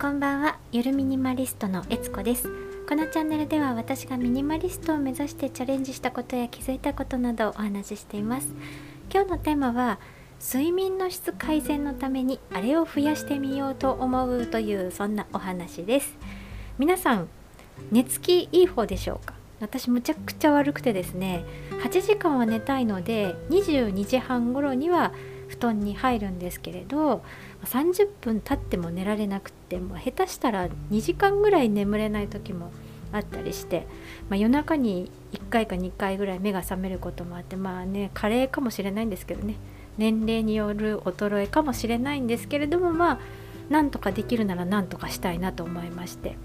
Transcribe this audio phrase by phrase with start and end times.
[0.00, 0.60] こんばんは。
[0.70, 2.48] ゆるミニマリストのえつこです。
[2.88, 8.54] このチャンネルでは私がミニマリストを目指してチャレンジしたことや気づいたことなどをお話ししています。
[9.12, 9.98] 今日のテーマは
[10.40, 16.16] 睡眠の質改善のためにあれを増やしてみようと思うというそんなお話です。
[16.78, 17.28] 皆さん
[17.90, 19.34] 寝つきいい方でしょうか？
[19.58, 21.44] 私むちゃくちゃ悪くてですね
[21.82, 25.12] 8時間は寝たいので22時半頃には
[25.48, 27.24] 布団に入るんですけれど
[27.64, 32.70] 30分経っても寝られなくても下手したら2時間ぐらい眠れない時も
[33.12, 33.86] あったりして、
[34.28, 39.56] まあ、夜中に1回か2回ぐらい目が覚めることもあってまあね加齢かもしれないんですけどね
[39.96, 43.18] 年齢による衰えかもしれないんですけれどもまあ
[43.70, 46.36] なんとかできるならなんとかしたいなと思いまして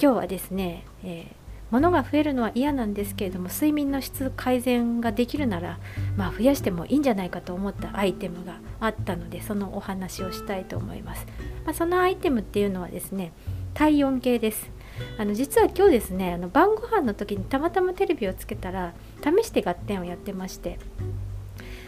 [0.00, 1.41] 今日はですね、えー
[1.72, 5.80] 物が増えるのは嫌なんですけれども睡眠の質改善ができるなら、
[6.18, 11.26] まあ、増やしてもいいんじゃないかと思ったアイテムがあったのでそのお話をしたいと思います、
[11.64, 13.32] まあ、そのアイテムっていうのはですね
[13.72, 14.70] 体温計です
[15.16, 20.78] あの実は今日ですねあの晩ご飯の時にたまたまテレビをつけたら試して合点をやってまして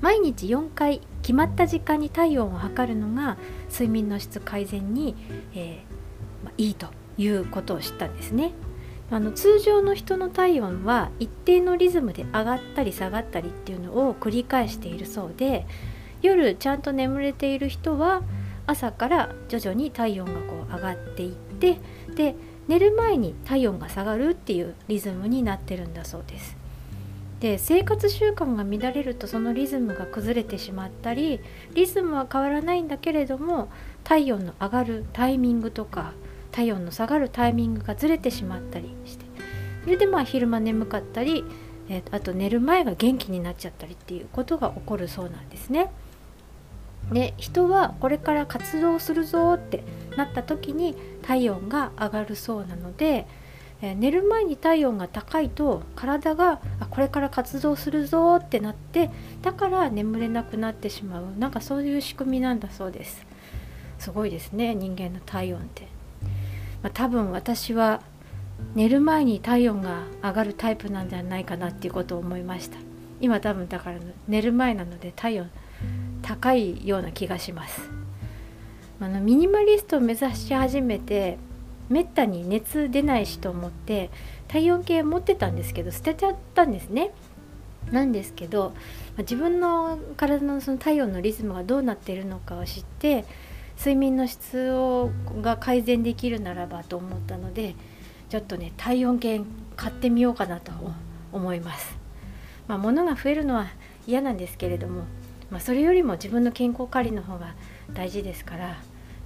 [0.00, 3.36] 毎日4回決まった時間に体温を測るのが
[3.70, 5.14] 睡眠の質改善に、
[5.54, 6.86] えーまあ、いいと
[7.18, 8.52] いうことを知ったんですね。
[9.10, 15.66] あの通常の人の体温は一定のリズムで上がったり下がったりっていうのを繰り返しているそうで
[16.22, 18.22] 夜ちゃんと眠れている人は
[18.66, 21.78] 朝から徐々に体温がこう上がっていって
[22.16, 22.34] で
[22.66, 26.56] 寝る前に体温が下がるっていうリズムになってるんだそうです。
[27.38, 31.38] で生活習慣が乱れるとそのリズムが崩れてしまったり
[31.74, 33.68] リズムは変わらないんだけれども
[34.04, 36.14] 体温の上がるタイミングとか
[36.56, 39.26] 体温の下がるタイミングがずれてしまったりして
[39.84, 41.44] それでまあ昼間眠かったり、
[41.90, 45.92] えー、あと寝る前が元気になっちゃったりっていうことが起こるそうなんですね。
[47.12, 49.84] で人はこれから活動するぞって
[50.16, 53.26] なった時に体温が上がるそうなので、
[53.82, 59.10] えー、寝る前に体温が高いと体があこれから活動するぞってなって
[59.42, 61.26] だから眠れなくなってしまう。
[61.38, 63.26] なんかそういう仕組みなんだそうです。
[63.98, 65.95] すごいですね人間の体温って。
[66.86, 68.00] まあ、多分私は
[68.76, 72.78] 寝る前に体温が上がるタイプなんじゃないかなっていうことを思いました。
[73.20, 73.98] 今多分だから
[74.28, 75.50] 寝る前なので体温
[76.22, 77.90] 高いような気がします。
[79.00, 81.38] あのミニマリストを目指し始めて
[81.88, 84.10] めったに熱出ないしと思って
[84.46, 87.10] 体温計持ってたんですけど捨てちゃったんですね。
[87.90, 88.74] なんですけど
[89.18, 93.24] 自分の体のその体温のリズムがどうなっているのかを知って
[93.76, 95.10] 睡眠の質を
[95.42, 97.74] が改善できるならばと思ったので
[98.28, 99.40] ちょっとね体温計
[99.76, 100.72] 買ってみようかなと
[101.32, 101.96] 思います。
[102.66, 103.68] まあ、物が増えるのは
[104.06, 105.04] 嫌なんですけれども、
[105.50, 107.54] まあ、それよりも自分の健康管理の方が
[107.92, 108.76] 大事ですから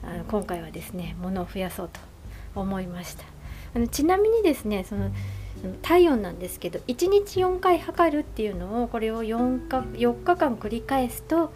[0.03, 2.01] あの今回はですね物を増やそうと
[2.55, 3.25] 思いました
[3.75, 5.11] あのちなみにですねその
[5.83, 11.53] 体温なんですけど1日4回測るっていうのをこれを 4, か4日間繰り返すと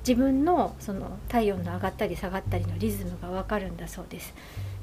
[0.00, 4.34] 自分のその体温の上がったり下がったりのリズムがわかるんだそうです。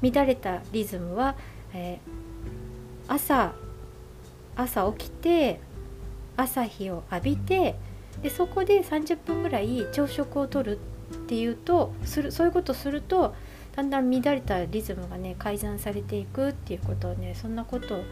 [0.02, 1.34] 乱れたリズムは、
[1.74, 3.52] えー、朝
[4.56, 5.60] 朝起きて
[6.36, 7.74] 朝日を浴びて
[8.22, 13.34] でそこで30分ぐらい朝食をとるっていうとするそういうことすると
[13.74, 18.04] だんだん乱れたリズムがね改ざんされていくっていうことをねそんなことを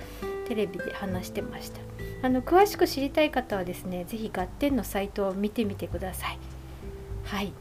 [0.47, 1.81] テレビで話してました。
[2.23, 6.56] あの詳しく知りたい方はですね是非ガッテンのサイトを見てみてください。
[7.27, 7.53] はい。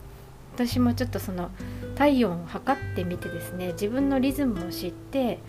[0.55, 1.51] 私もちょっとその
[1.95, 5.39] 体温を測ってみてですね自分のリズムを知って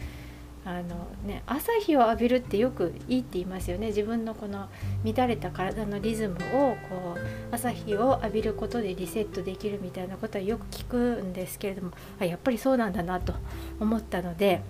[0.64, 3.86] あのね、朝日を浴びるってよくいいって言いますよね。
[3.86, 4.68] 自分のこの
[5.04, 13.34] 乱れた体のリズムをこう朝日を浴びることでリセットできるみたいなことはよく聞くんですけれどもあやっぱりそうなんだなと
[13.78, 14.60] 思ったので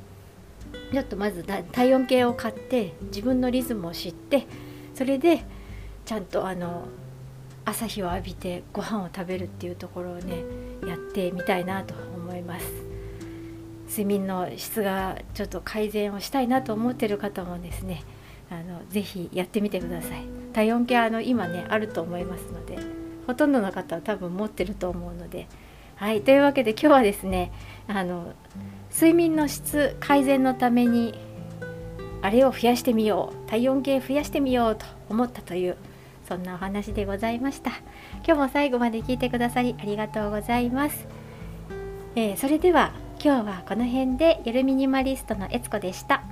[0.92, 4.46] ちょっとまず体温計を買って自分のリズムを知って
[4.94, 5.44] それで
[6.04, 6.88] ちゃんとあの
[7.66, 10.44] 朝日を浴びてご飯を食べるっていうところをね
[10.86, 12.66] やってみたいなと思います。
[13.88, 18.02] 睡眠の質がちょっと改善をしたいなと思ってる方もですね
[18.50, 20.24] あのぜひやってみてください。
[20.52, 22.78] 体温計あの今ねあると思いますので
[23.26, 25.46] ほとんどの方は多分持ってると思うので。
[25.96, 27.50] はいというわけで今日はですね
[27.88, 28.34] あの
[28.92, 31.14] 睡眠の質改善のために
[32.20, 35.76] あれを増やしてみよう体温計増やしてみようと思ったという
[36.26, 37.70] そんなお話でございました。
[38.24, 41.06] 今日も最後まで聞いてくださりありがとうございます、
[42.14, 42.92] えー、それでは
[43.22, 46.22] 今日はこの辺でゆるミニマリストのえつこでした。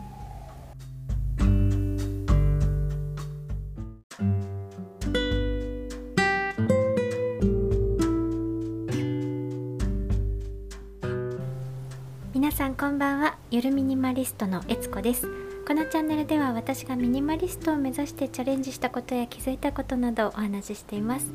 [12.94, 13.36] んばんは。
[13.50, 15.43] ゆるミニマリストのえつこです。
[15.66, 21.32] このチャンネルでは私がミニマリストを目指してチャレンジしたことや気づいたことなどをお話ししています。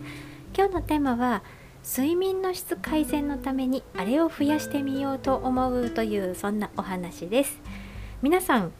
[0.55, 1.41] 今日のテーマは
[1.83, 7.59] 睡眠の質改善のためにあれを増やしてみようと思うというそんなお話です。
[8.21, 8.71] 皆さん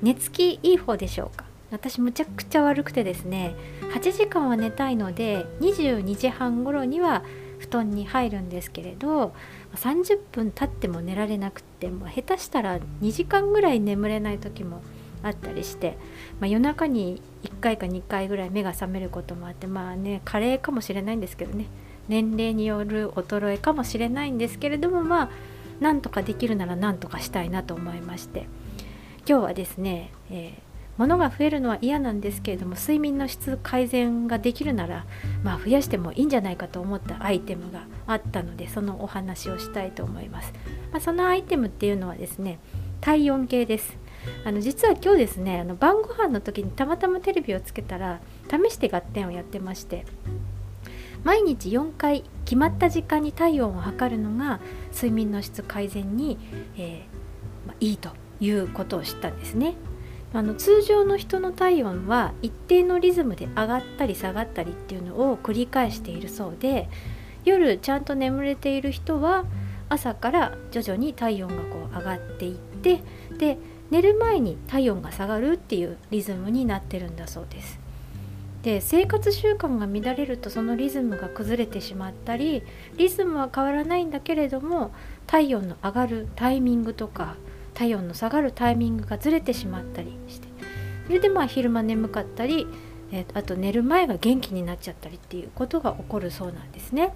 [0.00, 1.44] 寝つきいい方でしょうか？
[1.70, 3.54] 私むちゃくちゃ悪くてですね
[3.92, 7.22] 8時間は寝たいので22時半頃には
[7.58, 9.34] 布団に入るんですけれど
[9.74, 14.82] 30分経っても寝られなくても下手したら2時間ぐらい眠れない時も
[15.22, 15.98] あったりして、
[16.40, 21.66] まあ、夜中に1回か2回ぐらい目が覚めることもあってまあね加齢かもしれないんですけどね
[22.08, 25.30] 年齢による衰えかもしれないんですけれどもまあ
[25.80, 28.46] なんとかできるならなんとかしたいなと思いまして
[29.28, 30.66] 今日はですね、えー
[30.98, 35.06] 物が増えるのは嫌なんですけれども睡眠の質改善ができるなら、
[35.42, 40.52] まあ、増やしてもいいんじゃないかと思ったアイテムがあったのでそのお話をしたいと思います、
[40.92, 42.58] まあ、そのアイテムっていうのはですね
[43.00, 43.96] 体温計です
[44.44, 48.20] あの実は今日ですねあの晩ご飯の時にたまたまテレビをつけたら
[48.50, 50.04] 試して合点をやってまして
[51.22, 54.60] 毎日4回決まった時間に体温を測るのが
[54.92, 56.38] 睡眠の質改善に、
[56.76, 58.10] えーまあ、いいと
[58.40, 59.74] いうことを知ったんですね。
[60.32, 66.88] あの通常の人の体温は一定のリズムで上がったり下がったりっていうのを繰り返しているそうで
[67.44, 69.44] 夜ちゃんと眠れている人は
[69.88, 73.00] 朝から徐々に体温がこう上がっていって
[73.38, 73.58] で
[73.90, 77.78] 寝る前に体温が下がるっていうリズムになってるんだそうです。
[78.62, 82.64] で生活習慣が乱れるとそのリズムが崩れてしまったり
[82.96, 84.90] リズムは変わらないんだけれども
[85.28, 87.36] 体温の上がるタイミングとか
[87.76, 90.48] 体温の下がるタイミングがずれてしまったりして
[91.06, 92.66] それでまあ昼間眠かったり、
[93.12, 97.14] えー、あと寝る前が元気になっちゃったりっていうことが起こるそうなんですね。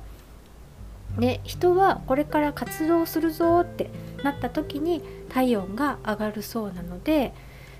[1.18, 3.90] で人はこれから活動するぞって
[4.22, 7.34] なった時に体温が上がるそうなので、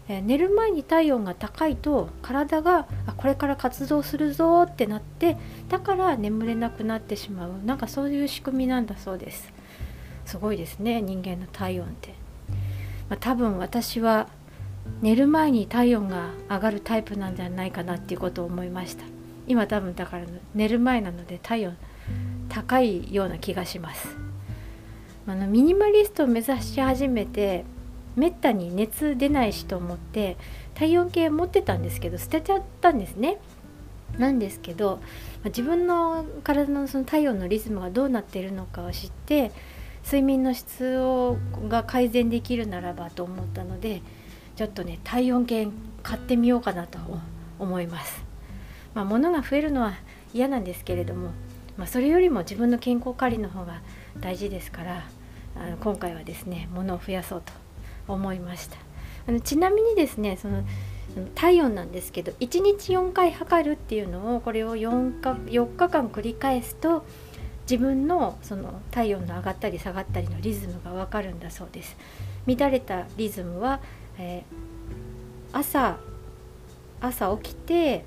[0.09, 5.37] えー、寝る前に体温が高いと体があこれから活動するぞってなって
[5.69, 7.53] だから眠れなくなってしまう。
[7.65, 9.53] なんかそういう仕組みなんだそうです。
[10.25, 12.30] すごいですね人間の体温って。
[13.11, 14.29] まあ、多分私は
[15.03, 19.05] 寝る前に体温が上がるタイプなんじゃないかなっていうことを思いました。
[19.47, 21.77] 今多分だから寝る前なので体温
[22.49, 24.17] 高いような気がします。
[25.27, 27.65] あのミニマリストを目指し始めて
[28.17, 30.37] めったに熱出ないしと思って
[30.75, 33.39] 体温計持ってたんですけど捨てちゃったんですね。
[34.19, 35.01] なんですけど
[35.45, 39.53] 自分の体のその体温のリズムがどうなっているのかを知って
[40.05, 41.37] 睡眠の質を
[41.69, 44.03] が改善できるならばと思ったので
[44.57, 45.69] ちょっとね体温計
[46.03, 46.99] 買ってみようかなと
[47.59, 48.31] 思います。
[48.95, 49.95] まあ、物が増えるのは
[50.35, 51.31] 嫌なんですけれども、
[51.77, 53.83] まあ、それよりも自分の健康管理の方が
[54.19, 55.05] 大事ですから
[55.57, 57.53] あの今回はですね物を増やそうと
[58.09, 58.77] 思いました
[59.29, 60.65] あのちなみにですねその
[61.35, 67.05] 体温なんですけど1日4回測るっていうのをこれを 4, か4日間繰り返すと
[67.71, 71.97] 自分のその体温の上がったり下がったりのリズムがわかるんだそうです。
[72.45, 73.79] 乱れたリズムは、
[74.19, 75.99] えー、朝
[77.01, 78.05] 朝起きて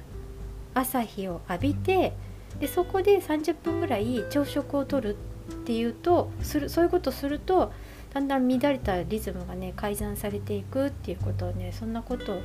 [0.73, 2.11] 朝日を浴びて
[2.59, 7.71] でそこで30分ぐらい朝食をとるっていうとするそういうことすると
[8.13, 12.41] だんだん乱れたリズムがね改ざんされていくっていうことをねそんなことを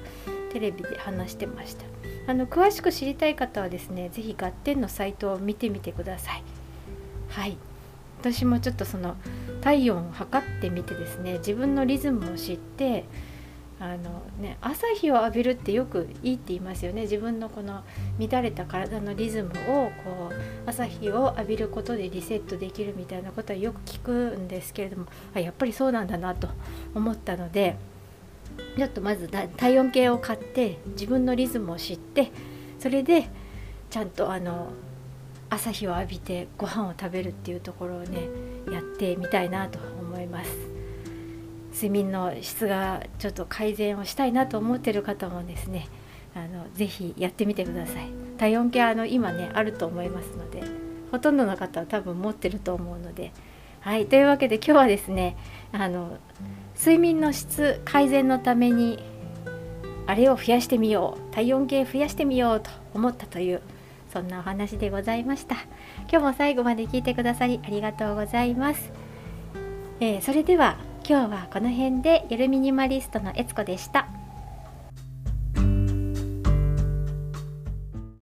[0.53, 1.85] テレビで話してました。
[2.29, 6.58] あの詳しく知りたい方はですね是非ガッテンのサイトを見てみてください。
[7.31, 7.57] はい。
[8.21, 9.17] 私もちょっとその
[9.61, 13.05] 体温を測ってみてですね自分のリズムを知って
[13.81, 17.03] あのね、朝日を浴びるってよくいいって言いますよね。
[17.03, 17.85] 自分のこの
[18.19, 26.49] 乱れた体のリズムをこう朝日を浴びることでリセットできるみたいなことはよく聞くんですけれどもあやっぱりそうなんだなと
[26.93, 27.77] 思ったので
[28.77, 32.33] ちょっとまず体温計を買って自分のリズムを知って
[32.81, 33.29] それで
[33.91, 34.71] ちゃんとあの
[35.50, 38.28] 朝日を浴びてご飯を食べるっていうところをね
[38.71, 40.50] やってみたいなと思います。
[41.73, 45.87] 睡眠の質がちょっと改善をしたいなと思ってる方もですね
[46.35, 48.09] あのぜひやってみてください。
[48.37, 50.62] 体温計あの今ねあると思いますので
[51.11, 53.33] ほとんどの方は多分持ってると思うので。
[53.81, 55.37] はいというわけで今日はですね
[55.73, 56.19] あの
[56.76, 58.99] 睡眠の質改善のために
[60.07, 63.62] あれを増やしてみよう体温計増やしてみようと思ったという
[64.12, 65.57] そんなお話でございました。
[66.11, 68.93] 今日も最後まで聞いてくださりありがとうございます、
[70.00, 70.77] えー、それでは
[71.09, 74.18] 今日はこの辺でゆるミニマリストのえつこでした。